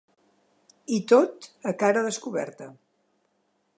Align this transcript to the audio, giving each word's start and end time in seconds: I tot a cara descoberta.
I 0.95 0.97
tot 1.11 1.47
a 1.73 1.75
cara 1.85 2.03
descoberta. 2.09 2.71